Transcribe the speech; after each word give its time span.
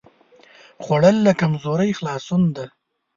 خوړل 0.83 1.17
له 1.25 1.31
کمزورۍ 1.41 1.91
خلاصون 1.99 2.43
دی 2.55 2.67